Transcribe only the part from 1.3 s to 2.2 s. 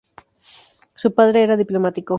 era diplomático.